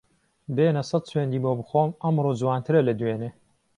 [0.55, 3.29] بێنە سەد سوێندی بۆ بخۆم ئەمڕۆ جوانترە لە دوێنێ